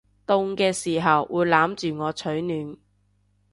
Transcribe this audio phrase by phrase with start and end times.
[0.25, 2.75] 凍嘅時候會攬住我取暖